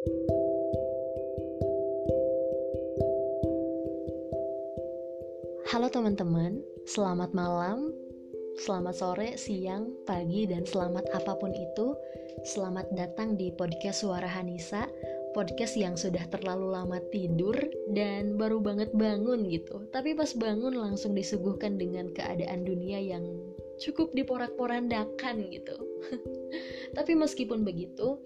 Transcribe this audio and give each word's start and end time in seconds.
Halo 0.00 0.16
teman-teman, 5.92 6.64
selamat 6.88 7.36
malam, 7.36 7.92
selamat 8.64 8.96
sore, 8.96 9.36
siang, 9.36 9.92
pagi, 10.08 10.48
dan 10.48 10.64
selamat 10.64 11.04
apa 11.12 11.36
pun 11.36 11.52
itu. 11.52 11.92
Selamat 12.48 12.88
datang 12.96 13.36
di 13.36 13.52
podcast 13.52 14.00
Suara 14.00 14.24
Hanisa, 14.24 14.88
podcast 15.36 15.76
yang 15.76 16.00
sudah 16.00 16.24
terlalu 16.32 16.72
lama 16.72 16.96
tidur 17.12 17.60
dan 17.92 18.40
baru 18.40 18.56
banget 18.56 18.88
bangun 18.96 19.44
gitu. 19.52 19.84
Tapi 19.92 20.16
pas 20.16 20.32
bangun 20.32 20.80
langsung 20.80 21.12
disuguhkan 21.12 21.76
dengan 21.76 22.08
keadaan 22.16 22.64
dunia 22.64 23.04
yang 23.04 23.36
cukup 23.84 24.16
diporak-porandakan 24.16 25.44
gitu. 25.52 25.76
Tapi 26.96 27.12
meskipun 27.20 27.68
begitu, 27.68 28.16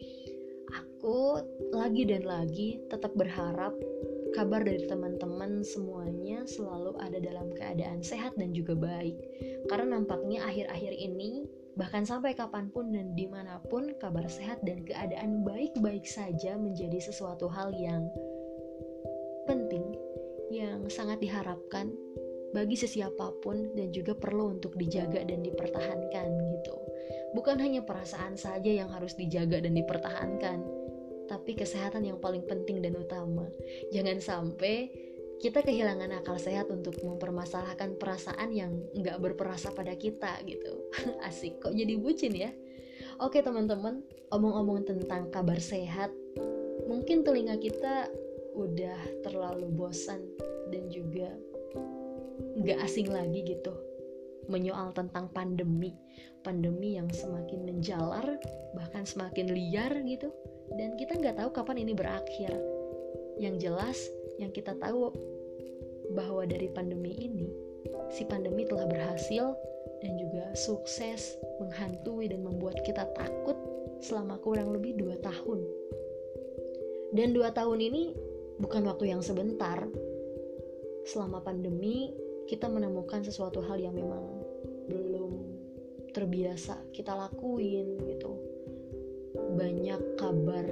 aku 0.73 1.43
lagi 1.75 2.09
dan 2.09 2.25
lagi 2.25 2.81
tetap 2.89 3.13
berharap 3.13 3.77
kabar 4.35 4.67
dari 4.67 4.83
teman-teman 4.91 5.63
semuanya 5.63 6.43
selalu 6.45 6.99
ada 6.99 7.23
dalam 7.23 7.55
keadaan 7.55 8.03
sehat 8.03 8.35
dan 8.35 8.51
juga 8.51 8.75
baik. 8.75 9.15
Karena 9.71 9.97
nampaknya 9.97 10.43
akhir-akhir 10.43 10.91
ini, 10.91 11.47
bahkan 11.79 12.03
sampai 12.03 12.35
kapan 12.35 12.69
pun 12.75 12.91
dan 12.91 13.15
di 13.15 13.31
mana 13.31 13.63
pun, 13.71 13.95
kabar 14.03 14.27
sehat 14.27 14.59
dan 14.67 14.83
keadaan 14.83 15.47
baik-baik 15.47 16.03
saja 16.03 16.59
menjadi 16.59 16.99
sesuatu 16.99 17.47
hal 17.47 17.71
yang 17.79 18.11
penting, 19.47 19.87
yang 20.51 20.83
sangat 20.91 21.23
diharapkan 21.23 21.95
bagi 22.55 22.75
sesiapapun 22.75 23.71
dan 23.79 23.95
juga 23.95 24.19
perlu 24.19 24.59
untuk 24.59 24.75
dijaga 24.75 25.23
dan 25.23 25.47
dipertahankan. 25.47 26.31
Bukan 27.45 27.61
hanya 27.61 27.85
perasaan 27.85 28.41
saja 28.41 28.73
yang 28.73 28.89
harus 28.89 29.21
dijaga 29.21 29.61
dan 29.61 29.77
dipertahankan, 29.77 30.65
tapi 31.29 31.53
kesehatan 31.53 32.09
yang 32.09 32.17
paling 32.17 32.41
penting 32.49 32.81
dan 32.81 32.97
utama. 32.97 33.45
Jangan 33.93 34.17
sampai 34.17 34.89
kita 35.45 35.61
kehilangan 35.61 36.25
akal 36.25 36.41
sehat 36.41 36.73
untuk 36.73 36.97
mempermasalahkan 37.05 38.01
perasaan 38.01 38.49
yang 38.49 38.73
nggak 38.97 39.21
berperasa 39.21 39.77
pada 39.77 39.93
kita 39.93 40.41
gitu. 40.49 40.89
Asik 41.29 41.61
kok 41.61 41.77
jadi 41.77 42.01
bucin 42.01 42.33
ya. 42.33 42.49
Oke 43.21 43.45
teman-teman, 43.45 44.01
omong-omong 44.33 44.89
tentang 44.89 45.29
kabar 45.29 45.61
sehat, 45.61 46.17
mungkin 46.89 47.29
telinga 47.29 47.61
kita 47.61 48.09
udah 48.57 49.21
terlalu 49.21 49.69
bosan 49.69 50.25
dan 50.73 50.89
juga 50.89 51.29
nggak 52.57 52.81
asing 52.89 53.13
lagi 53.13 53.45
gitu 53.45 53.77
menyoal 54.51 54.93
tentang 54.93 55.31
pandemi 55.33 55.95
pandemi 56.45 57.01
yang 57.01 57.09
semakin 57.09 57.65
menjalar 57.65 58.37
bahkan 58.77 59.09
semakin 59.09 59.49
liar 59.49 59.91
gitu 60.05 60.29
dan 60.73 60.97
kita 60.97 61.21
nggak 61.21 61.37
tahu 61.37 61.51
kapan 61.53 61.85
ini 61.85 61.93
berakhir. 61.93 62.53
Yang 63.37 63.69
jelas, 63.69 63.99
yang 64.41 64.55
kita 64.55 64.73
tahu 64.79 65.13
bahwa 66.15 66.47
dari 66.49 66.71
pandemi 66.73 67.13
ini, 67.13 67.49
si 68.15 68.25
pandemi 68.25 68.65
telah 68.65 68.89
berhasil 68.89 69.53
dan 70.01 70.13
juga 70.17 70.55
sukses 70.57 71.37
menghantui 71.61 72.31
dan 72.31 72.47
membuat 72.47 72.81
kita 72.87 73.05
takut 73.13 73.57
selama 74.01 74.41
kurang 74.41 74.73
lebih 74.73 74.97
dua 74.97 75.19
tahun. 75.21 75.61
Dan 77.15 77.31
dua 77.31 77.55
tahun 77.55 77.79
ini 77.79 78.03
bukan 78.59 78.87
waktu 78.89 79.15
yang 79.15 79.23
sebentar. 79.23 79.85
Selama 81.05 81.45
pandemi, 81.45 82.17
kita 82.45 82.69
menemukan 82.69 83.25
sesuatu 83.25 83.65
hal 83.65 83.81
yang 83.81 83.97
memang 83.97 84.23
belum 84.89 85.33
terbiasa 86.13 86.93
kita 86.93 87.17
lakuin 87.17 87.99
gitu 88.05 88.33
banyak 89.35 90.01
kabar 90.15 90.67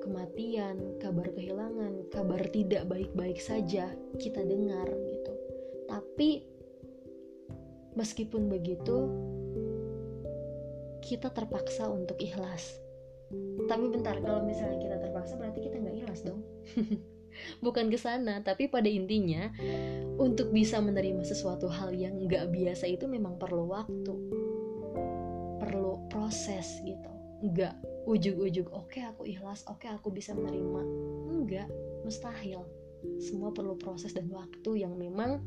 kematian, 0.00 0.96
kabar 0.98 1.28
kehilangan, 1.30 2.08
kabar 2.08 2.40
tidak 2.48 2.88
baik-baik 2.88 3.38
saja 3.38 3.92
kita 4.16 4.40
dengar 4.42 4.88
gitu. 5.06 5.32
Tapi 5.86 6.42
meskipun 7.94 8.48
begitu 8.48 8.96
kita 11.04 11.28
terpaksa 11.30 11.86
untuk 11.86 12.16
ikhlas. 12.18 12.80
Tapi 13.70 13.84
bentar, 13.86 14.18
kalau 14.18 14.42
misalnya 14.42 14.82
kita 14.82 14.96
terpaksa 14.98 15.38
berarti 15.38 15.60
kita 15.62 15.76
nggak 15.78 15.96
ikhlas 16.02 16.20
dong. 16.26 16.42
Bukan 17.64 17.88
ke 17.88 17.98
sana, 17.98 18.40
tapi 18.44 18.66
pada 18.66 18.86
intinya 18.86 19.50
untuk 20.20 20.52
bisa 20.52 20.78
menerima 20.82 21.24
sesuatu 21.24 21.70
hal 21.70 21.94
yang 21.96 22.16
nggak 22.26 22.52
biasa 22.52 22.90
itu 22.90 23.08
memang 23.08 23.40
perlu 23.40 23.70
waktu, 23.70 24.14
perlu 25.60 26.06
proses 26.12 26.80
gitu. 26.84 27.10
Nggak 27.40 27.74
ujuk-ujuk 28.04 28.68
oke 28.72 28.92
okay, 28.92 29.02
aku 29.06 29.24
ikhlas 29.24 29.64
oke 29.68 29.80
okay, 29.80 29.90
aku 29.92 30.12
bisa 30.12 30.36
menerima. 30.36 30.82
Enggak 31.32 31.68
mustahil. 32.04 32.64
Semua 33.16 33.48
perlu 33.48 33.80
proses 33.80 34.12
dan 34.12 34.28
waktu 34.28 34.84
yang 34.84 34.92
memang 35.00 35.40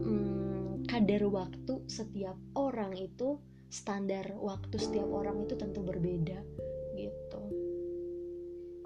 hmm, 0.00 0.88
kadar 0.88 1.28
waktu 1.28 1.84
setiap 1.84 2.36
orang 2.56 2.96
itu 2.96 3.36
standar 3.72 4.36
waktu 4.36 4.76
setiap 4.76 5.08
orang 5.08 5.48
itu 5.48 5.56
tentu 5.56 5.80
berbeda 5.80 6.40
gitu. 6.96 7.42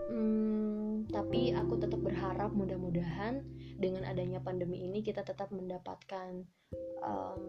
Hmm, 0.07 0.56
tapi 1.11 1.55
aku 1.55 1.79
tetap 1.79 2.01
berharap 2.03 2.51
mudah-mudahan 2.53 3.43
dengan 3.79 4.09
adanya 4.09 4.43
pandemi 4.43 4.87
ini 4.89 5.05
kita 5.05 5.23
tetap 5.23 5.53
mendapatkan 5.53 6.43
um, 7.05 7.41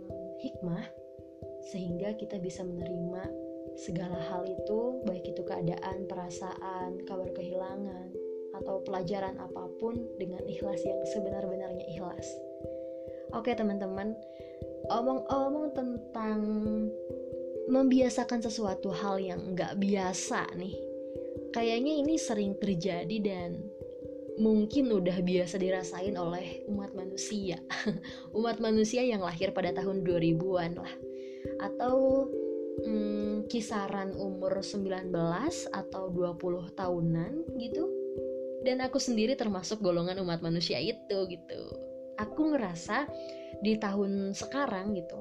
hikmah 0.44 0.86
sehingga 1.72 2.16
kita 2.16 2.38
bisa 2.40 2.64
menerima 2.64 3.48
segala 3.78 4.18
hal 4.34 4.42
itu, 4.50 5.06
baik 5.06 5.38
itu 5.38 5.42
keadaan, 5.46 6.10
perasaan, 6.10 6.98
kabar 7.06 7.30
kehilangan, 7.38 8.10
atau 8.58 8.82
pelajaran 8.82 9.38
apa 9.38 9.70
pun 9.78 9.94
dengan 10.18 10.42
ikhlas 10.50 10.82
yang 10.82 10.98
sebenar-benarnya 11.14 11.86
ikhlas. 11.94 12.26
Oke 13.38 13.54
teman-teman, 13.54 14.18
omong-omong 14.90 15.78
tentang 15.78 16.40
membiasakan 17.70 18.42
sesuatu 18.42 18.90
hal 18.90 19.22
yang 19.22 19.54
nggak 19.54 19.78
biasa 19.78 20.48
nih, 20.58 20.74
kayaknya 21.52 21.94
ini 22.04 22.16
sering 22.20 22.56
terjadi 22.60 23.18
dan 23.24 23.64
mungkin 24.38 24.94
udah 24.94 25.18
biasa 25.26 25.58
dirasain 25.58 26.14
oleh 26.14 26.64
umat 26.70 26.94
manusia. 26.94 27.58
Umat 28.38 28.62
manusia 28.62 29.02
yang 29.02 29.26
lahir 29.26 29.50
pada 29.52 29.74
tahun 29.74 30.06
2000-an 30.06 30.78
lah. 30.78 30.94
Atau 31.58 32.30
hmm, 32.86 33.50
kisaran 33.50 34.14
umur 34.14 34.62
19 34.62 35.10
atau 35.74 36.04
20 36.14 36.78
tahunan 36.78 37.34
gitu. 37.58 37.86
Dan 38.62 38.86
aku 38.86 39.02
sendiri 39.02 39.34
termasuk 39.34 39.82
golongan 39.82 40.22
umat 40.22 40.46
manusia 40.46 40.78
itu 40.78 41.18
gitu. 41.30 41.62
Aku 42.22 42.54
ngerasa 42.54 43.10
di 43.66 43.78
tahun 43.82 44.38
sekarang 44.38 44.94
gitu 44.94 45.18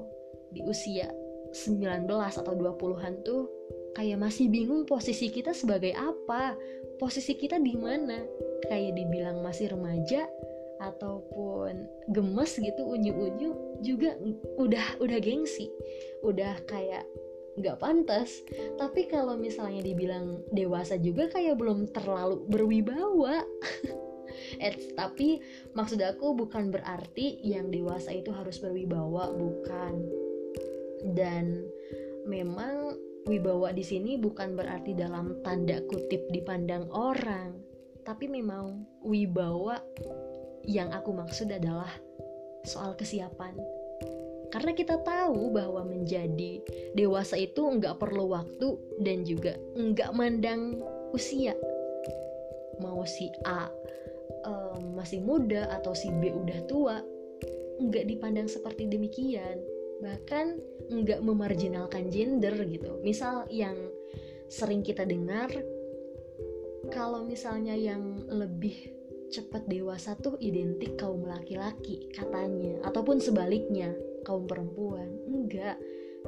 di 0.53 0.61
usia 0.65 1.09
19 1.53 2.05
atau 2.09 2.53
20-an 2.53 3.13
tuh 3.25 3.49
kayak 3.97 4.21
masih 4.21 4.45
bingung 4.53 4.85
posisi 4.85 5.33
kita 5.33 5.57
sebagai 5.57 5.97
apa 5.97 6.53
posisi 7.01 7.33
kita 7.33 7.57
di 7.57 7.73
mana. 7.73 8.21
Kayak 8.69 8.93
dibilang 8.93 9.41
masih 9.41 9.73
remaja 9.73 10.29
ataupun 10.77 11.89
gemes 12.13 12.61
gitu 12.61 12.85
unyu-unyu 12.85 13.81
juga 13.81 14.13
udah 14.61 15.01
udah 15.01 15.17
gengsi. 15.17 15.73
Udah 16.21 16.61
kayak 16.69 17.09
nggak 17.57 17.81
pantas. 17.81 18.45
Tapi 18.77 19.09
kalau 19.09 19.33
misalnya 19.33 19.81
dibilang 19.81 20.45
dewasa 20.53 21.01
juga 21.01 21.25
kayak 21.33 21.57
belum 21.57 21.89
terlalu 21.89 22.45
berwibawa. 22.45 23.41
Eh, 24.61 24.93
tapi 24.93 25.41
maksud 25.73 25.97
aku 25.99 26.37
bukan 26.37 26.69
berarti 26.69 27.41
yang 27.41 27.73
dewasa 27.73 28.13
itu 28.15 28.29
harus 28.31 28.61
berwibawa 28.61 29.33
bukan. 29.33 30.07
Dan 31.15 31.67
memang 32.27 32.86
wibawa 33.27 33.75
di 33.75 33.83
sini 33.83 34.15
bukan 34.15 34.55
berarti 34.55 34.95
dalam 34.95 35.43
tanda 35.43 35.83
kutip 35.85 36.25
dipandang 36.31 36.87
orang 36.95 37.59
tapi 38.07 38.31
memang 38.31 38.87
wibawa 39.03 39.83
yang 40.63 40.95
aku 40.95 41.11
maksud 41.11 41.51
adalah 41.51 41.91
soal 42.63 42.95
kesiapan. 42.95 43.55
Karena 44.47 44.71
kita 44.71 45.03
tahu 45.03 45.51
bahwa 45.51 45.83
menjadi 45.83 46.63
dewasa 46.95 47.35
itu 47.35 47.67
nggak 47.67 47.99
perlu 47.99 48.31
waktu 48.31 48.79
dan 49.03 49.27
juga 49.27 49.59
nggak 49.75 50.15
mandang 50.15 50.79
usia. 51.11 51.51
Mau 52.79 53.03
si 53.03 53.27
A 53.43 53.67
um, 54.47 54.95
masih 54.95 55.19
muda 55.19 55.67
atau 55.75 55.91
si 55.91 56.07
B 56.07 56.31
udah 56.31 56.59
tua 56.71 57.03
nggak 57.77 58.07
dipandang 58.07 58.47
seperti 58.47 58.87
demikian 58.87 59.59
bahkan 59.99 60.61
nggak 60.87 61.21
memarjinalkan 61.23 62.09
gender 62.13 62.53
gitu. 62.69 63.01
Misal 63.01 63.49
yang 63.49 63.75
sering 64.47 64.85
kita 64.85 65.03
dengar 65.03 65.51
kalau 66.87 67.27
misalnya 67.27 67.75
yang 67.75 68.23
lebih 68.31 68.95
cepat 69.27 69.67
dewasa 69.67 70.15
tuh 70.15 70.39
identik 70.39 70.95
kaum 70.95 71.27
laki-laki 71.27 72.07
katanya. 72.15 72.79
Ataupun 72.87 73.19
sebaliknya 73.19 73.91
kaum 74.23 74.47
perempuan. 74.47 75.11
Enggak 75.27 75.75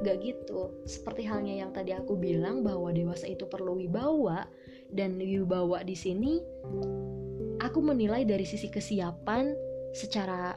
gak 0.00 0.24
gitu. 0.24 0.72
Seperti 0.88 1.28
halnya 1.28 1.60
yang 1.60 1.70
tadi 1.76 1.92
aku 1.92 2.16
bilang 2.16 2.64
bahwa 2.64 2.88
dewasa 2.92 3.28
itu 3.28 3.44
perlu 3.44 3.76
wibawa 3.76 4.48
dan 4.90 5.20
wibawa 5.20 5.84
di 5.84 5.94
sini 5.94 6.40
aku 7.60 7.78
menilai 7.84 8.24
dari 8.24 8.42
sisi 8.48 8.72
kesiapan 8.72 9.52
secara 9.92 10.56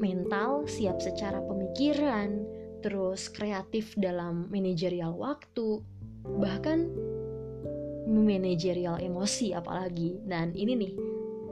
mental 0.00 0.64
siap 0.64 0.98
secara 1.02 1.42
pemikiran 1.44 2.44
terus 2.82 3.30
kreatif 3.30 3.94
dalam 3.94 4.50
manajerial 4.50 5.14
waktu 5.14 5.84
bahkan 6.42 6.90
manajerial 8.06 8.98
emosi 8.98 9.54
apalagi. 9.56 10.18
Dan 10.26 10.52
ini 10.52 10.72
nih 10.76 10.92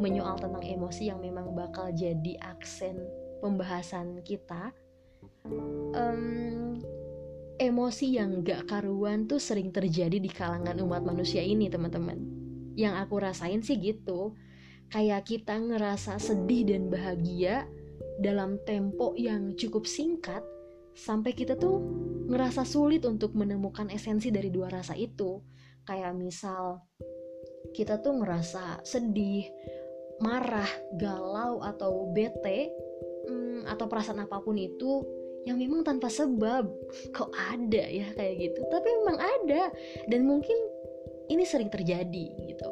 menyoal 0.00 0.40
tentang 0.40 0.64
emosi 0.64 1.08
yang 1.12 1.20
memang 1.22 1.52
bakal 1.54 1.90
jadi 1.94 2.36
aksen 2.42 3.00
pembahasan 3.40 4.20
kita. 4.26 4.74
Um, 5.96 6.78
emosi 7.56 8.20
yang 8.20 8.44
gak 8.44 8.68
karuan 8.68 9.28
tuh 9.28 9.40
sering 9.40 9.72
terjadi 9.72 10.20
di 10.20 10.28
kalangan 10.28 10.76
umat 10.84 11.04
manusia 11.04 11.40
ini 11.40 11.68
teman-teman. 11.72 12.18
Yang 12.76 12.94
aku 13.06 13.14
rasain 13.20 13.60
sih 13.64 13.76
gitu 13.80 14.36
kayak 14.90 15.22
kita 15.30 15.54
ngerasa 15.54 16.18
sedih 16.18 16.66
dan 16.66 16.90
bahagia 16.90 17.62
dalam 18.20 18.60
tempo 18.68 19.16
yang 19.16 19.56
cukup 19.56 19.88
singkat 19.88 20.44
sampai 20.92 21.32
kita 21.32 21.56
tuh 21.56 21.80
ngerasa 22.30 22.62
sulit 22.68 23.02
untuk 23.08 23.32
menemukan 23.34 23.88
esensi 23.90 24.28
dari 24.30 24.52
dua 24.52 24.70
rasa 24.70 24.94
itu. 24.94 25.40
Kayak 25.88 26.14
misal 26.14 26.84
kita 27.72 27.98
tuh 27.98 28.20
ngerasa 28.20 28.84
sedih 28.84 29.48
marah, 30.20 30.68
galau 31.00 31.64
atau 31.64 32.12
bete 32.12 32.68
hmm, 33.26 33.64
atau 33.66 33.88
perasaan 33.88 34.22
apa 34.28 34.38
pun 34.44 34.54
itu 34.60 35.02
yang 35.48 35.56
memang 35.56 35.82
tanpa 35.82 36.12
sebab. 36.12 36.68
Kok 37.16 37.32
ada 37.32 37.84
ya 37.88 38.12
kayak 38.14 38.34
gitu? 38.38 38.60
Tapi 38.68 38.88
memang 39.02 39.18
ada 39.18 39.72
dan 40.06 40.28
mungkin 40.28 40.56
ini 41.32 41.42
sering 41.48 41.72
terjadi 41.72 42.26
gitu. 42.36 42.70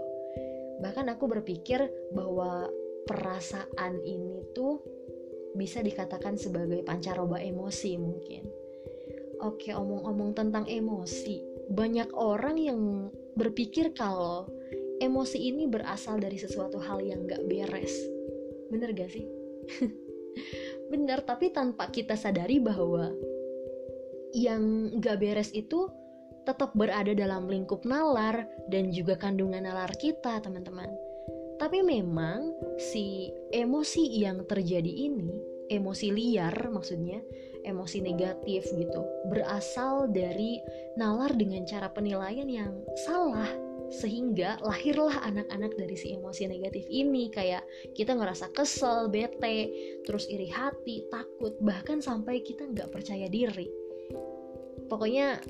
Bahkan 0.79 1.11
aku 1.11 1.27
berpikir 1.27 1.89
bahwa 2.15 2.71
perasaan 3.09 3.99
ini 4.05 4.45
tuh 4.53 4.98
bisa 5.59 5.83
dikatakan 5.83 6.39
sebagai 6.39 6.87
pancaroba 6.87 7.43
emosi 7.43 7.99
mungkin 7.99 8.47
oke 9.43 9.75
omong-omong 9.75 10.39
tentang 10.39 10.65
emosi 10.71 11.43
banyak 11.69 12.09
orang 12.17 12.57
yang 12.57 12.81
berpikir 13.37 13.93
kalau 13.93 14.49
emosi 14.99 15.39
ini 15.39 15.71
berasal 15.71 16.19
dari 16.19 16.37
sesuatu 16.41 16.81
hal 16.83 16.99
yang 17.05 17.25
gak 17.29 17.47
beres. 17.47 17.95
Bener 18.69 18.93
gak 18.93 19.11
sih? 19.13 19.27
Bener, 20.93 21.23
tapi 21.23 21.53
tanpa 21.53 21.93
kita 21.93 22.19
sadari 22.19 22.59
bahwa 22.59 23.13
yang 24.35 24.93
gak 24.99 25.21
beres 25.23 25.55
itu 25.55 25.89
tetap 26.49 26.73
berada 26.73 27.13
dalam 27.13 27.45
lingkup 27.45 27.85
nalar 27.85 28.49
dan 28.73 28.89
juga 28.89 29.21
kandungan 29.21 29.69
nalar 29.69 29.93
kita, 30.01 30.41
teman-teman. 30.41 30.89
Tapi 31.59 31.85
memang 31.85 32.55
si 32.81 33.29
emosi 33.53 34.25
yang 34.25 34.47
terjadi 34.49 34.89
ini, 34.89 35.29
emosi 35.69 36.13
liar 36.13 36.55
maksudnya, 36.73 37.21
emosi 37.65 38.01
negatif 38.01 38.69
gitu, 38.73 39.03
berasal 39.29 40.09
dari 40.09 40.61
nalar 40.97 41.33
dengan 41.37 41.65
cara 41.69 41.93
penilaian 41.93 42.49
yang 42.49 42.73
salah 43.09 43.49
sehingga 43.89 44.61
lahirlah 44.61 45.17
anak-anak 45.25 45.73
dari 45.81 45.97
si 45.97 46.13
emosi 46.13 46.45
negatif 46.45 46.85
ini 46.93 47.33
kayak 47.33 47.65
kita 47.97 48.13
ngerasa 48.13 48.53
kesel, 48.53 49.09
bete, 49.09 49.73
terus 50.05 50.29
iri 50.29 50.49
hati, 50.53 51.09
takut, 51.09 51.57
bahkan 51.65 52.05
sampai 52.05 52.45
kita 52.45 52.69
nggak 52.69 52.93
percaya 52.93 53.33
diri. 53.33 53.69
Pokoknya 54.93 55.41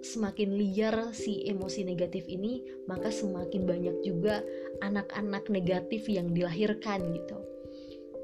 semakin 0.00 0.56
liar 0.56 1.12
si 1.12 1.44
emosi 1.44 1.84
negatif 1.84 2.24
ini, 2.24 2.64
maka 2.88 3.12
semakin 3.12 3.68
banyak 3.68 3.96
juga 4.00 4.40
anak-anak 4.80 5.48
negatif 5.52 6.08
yang 6.08 6.32
dilahirkan 6.32 7.04
gitu. 7.12 7.55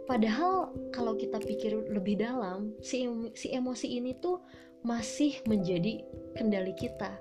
Padahal 0.05 0.75
kalau 0.91 1.15
kita 1.15 1.39
pikir 1.39 1.79
lebih 1.91 2.19
dalam, 2.19 2.75
si, 2.83 3.07
si 3.39 3.55
emosi 3.55 4.03
ini 4.03 4.19
tuh 4.19 4.43
masih 4.83 5.39
menjadi 5.47 6.03
kendali 6.35 6.75
kita. 6.75 7.15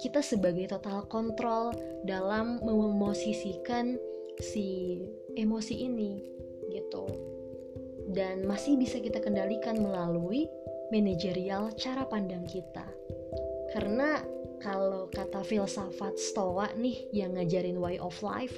Kita 0.00 0.24
sebagai 0.24 0.72
total 0.72 1.04
kontrol 1.06 1.70
dalam 2.08 2.58
memosisikan 2.64 4.00
si 4.40 4.98
emosi 5.36 5.84
ini 5.84 6.24
gitu. 6.72 7.04
Dan 8.10 8.48
masih 8.48 8.80
bisa 8.80 9.00
kita 9.00 9.20
kendalikan 9.20 9.80
melalui 9.80 10.48
manajerial 10.88 11.72
cara 11.76 12.08
pandang 12.08 12.48
kita. 12.48 12.84
Karena 13.72 14.20
kalau 14.64 15.12
kata 15.12 15.44
filsafat 15.44 16.16
stoa 16.16 16.72
nih 16.78 17.10
yang 17.12 17.36
ngajarin 17.36 17.76
way 17.76 18.00
of 18.00 18.16
life 18.24 18.56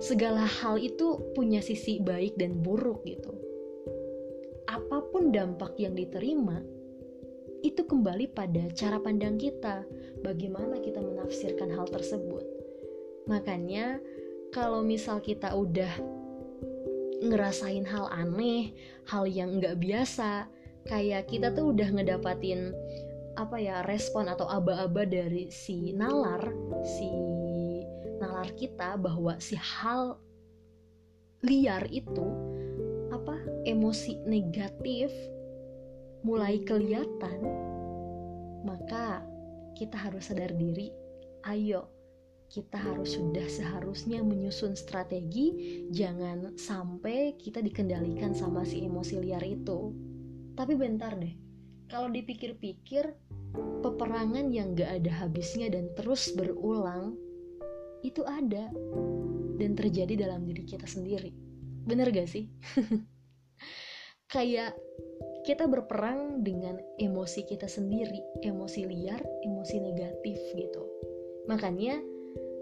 segala 0.00 0.44
hal 0.44 0.76
itu 0.76 1.32
punya 1.32 1.64
sisi 1.64 2.00
baik 2.00 2.36
dan 2.36 2.60
buruk 2.60 3.04
gitu 3.08 3.32
apa 4.70 5.02
pun 5.10 5.34
dampak 5.34 5.74
yang 5.80 5.98
diterima 5.98 6.62
itu 7.60 7.84
kembali 7.84 8.32
pada 8.32 8.72
cara 8.72 8.96
pandang 8.96 9.36
kita, 9.36 9.84
bagaimana 10.24 10.80
kita 10.80 10.96
menafsirkan 10.96 11.68
hal 11.76 11.84
tersebut. 11.92 12.40
Makanya, 13.28 14.00
kalau 14.50 14.80
misal 14.80 15.20
kita 15.20 15.52
udah 15.52 15.92
ngerasain 17.20 17.84
hal 17.84 18.08
aneh, 18.08 18.72
hal 19.12 19.28
yang 19.28 19.60
nggak 19.60 19.76
biasa, 19.76 20.48
kayak 20.88 21.28
kita 21.28 21.52
tuh 21.52 21.76
udah 21.76 21.88
ngedapatin 21.92 22.72
apa 23.36 23.60
ya 23.60 23.84
respon 23.84 24.26
atau 24.32 24.48
aba-aba 24.48 25.04
dari 25.04 25.52
si 25.52 25.92
nalar, 25.92 26.40
si 26.80 27.08
nalar 28.20 28.52
kita 28.54 29.00
bahwa 29.00 29.40
si 29.40 29.56
hal 29.56 30.20
liar 31.40 31.88
itu 31.88 32.28
apa 33.10 33.40
emosi 33.64 34.20
negatif 34.28 35.08
mulai 36.20 36.60
kelihatan, 36.60 37.40
maka 38.62 39.24
kita 39.72 39.96
harus 39.96 40.28
sadar 40.28 40.52
diri. 40.52 40.92
Ayo, 41.48 41.88
kita 42.52 42.76
harus 42.76 43.16
sudah 43.16 43.48
seharusnya 43.48 44.20
menyusun 44.20 44.76
strategi, 44.76 45.80
jangan 45.88 46.60
sampai 46.60 47.40
kita 47.40 47.64
dikendalikan 47.64 48.36
sama 48.36 48.68
si 48.68 48.84
emosi 48.84 49.16
liar 49.24 49.40
itu. 49.40 49.96
Tapi 50.52 50.76
bentar 50.76 51.16
deh, 51.16 51.32
kalau 51.88 52.12
dipikir-pikir, 52.12 53.16
peperangan 53.80 54.52
yang 54.52 54.76
gak 54.76 55.00
ada 55.00 55.24
habisnya 55.24 55.72
dan 55.72 55.88
terus 55.96 56.36
berulang, 56.36 57.16
itu 58.00 58.24
ada 58.24 58.70
dan 59.60 59.72
terjadi 59.76 60.28
dalam 60.28 60.44
diri 60.48 60.64
kita 60.64 60.88
sendiri. 60.88 61.32
Bener 61.84 62.08
gak 62.12 62.28
sih? 62.28 62.48
Kayak 64.32 64.78
kita 65.44 65.64
berperang 65.66 66.44
dengan 66.44 66.76
emosi 67.00 67.48
kita 67.48 67.66
sendiri, 67.66 68.20
emosi 68.44 68.86
liar, 68.86 69.20
emosi 69.44 69.76
negatif 69.80 70.38
gitu. 70.54 70.84
Makanya 71.48 71.98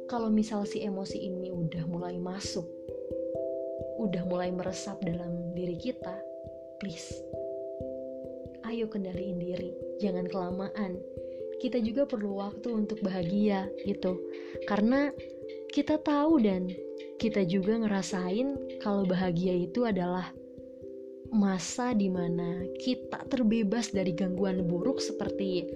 kalau 0.09 0.33
misal 0.33 0.65
si 0.65 0.81
emosi 0.87 1.21
ini 1.21 1.53
udah 1.53 1.85
mulai 1.85 2.17
masuk, 2.17 2.65
udah 4.01 4.25
mulai 4.25 4.49
meresap 4.55 4.97
dalam 5.05 5.53
diri 5.53 5.77
kita, 5.77 6.17
please, 6.81 7.13
ayo 8.65 8.89
kendaliin 8.89 9.37
diri, 9.37 9.75
jangan 10.01 10.25
kelamaan. 10.25 10.97
Kita 11.59 11.83
juga 11.83 12.07
perlu 12.07 12.39
waktu 12.39 12.71
untuk 12.71 13.03
bahagia 13.03 13.67
gitu, 13.83 14.19
karena 14.71 15.11
kita 15.75 15.99
tahu 15.99 16.39
dan 16.39 16.71
kita 17.19 17.43
juga 17.45 17.83
ngerasain 17.83 18.79
kalau 18.79 19.03
bahagia 19.03 19.53
itu 19.67 19.83
adalah 19.83 20.31
masa 21.29 21.93
di 21.93 22.09
mana 22.09 22.65
kita 22.81 23.27
terbebas 23.29 23.93
dari 23.93 24.17
gangguan 24.17 24.65
buruk 24.65 24.97
seperti 25.03 25.67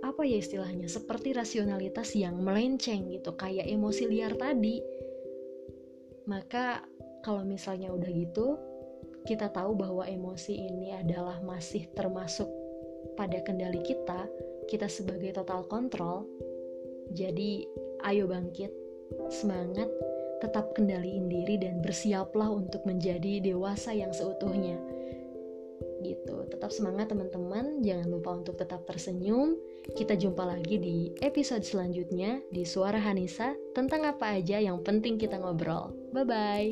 apa 0.00 0.24
ya 0.24 0.40
istilahnya 0.40 0.86
seperti 0.88 1.34
rasionalitas 1.34 2.14
yang 2.14 2.38
melenceng 2.40 3.10
gitu. 3.10 3.34
Kayak 3.34 3.66
emosi 3.66 4.02
liar 4.08 4.32
tadi. 4.38 4.80
Maka 6.30 6.82
kalau 7.26 7.42
misalnya 7.42 7.90
udah 7.90 8.10
gitu 8.10 8.56
kita 9.26 9.50
tahu 9.50 9.74
bahwa 9.74 10.06
emosi 10.06 10.54
ini 10.54 10.94
adalah 10.94 11.42
masih 11.42 11.90
termasuk 11.92 12.46
pada 13.14 13.38
kendali 13.46 13.78
kita 13.86 14.26
kita 14.66 14.90
sebagai 14.90 15.30
total 15.38 15.62
kontrol 15.70 16.26
jadi 17.14 17.62
ayo 18.10 18.26
bangkit 18.26 18.74
semangat 19.30 19.86
tetap 20.40 20.76
kendaliin 20.76 21.28
diri 21.32 21.56
dan 21.56 21.80
bersiaplah 21.80 22.52
untuk 22.52 22.84
menjadi 22.84 23.40
dewasa 23.40 23.92
yang 23.96 24.12
seutuhnya. 24.12 24.76
Gitu. 26.04 26.36
Tetap 26.52 26.70
semangat 26.70 27.08
teman-teman, 27.08 27.80
jangan 27.80 28.08
lupa 28.12 28.36
untuk 28.36 28.60
tetap 28.60 28.84
tersenyum. 28.84 29.56
Kita 29.96 30.12
jumpa 30.14 30.44
lagi 30.44 30.76
di 30.76 30.96
episode 31.24 31.64
selanjutnya 31.64 32.42
di 32.52 32.68
Suara 32.68 33.00
Hanisa 33.00 33.56
tentang 33.72 34.04
apa 34.04 34.36
aja 34.36 34.60
yang 34.60 34.84
penting 34.84 35.16
kita 35.16 35.40
ngobrol. 35.40 35.94
Bye 36.12 36.26
bye. 36.28 36.68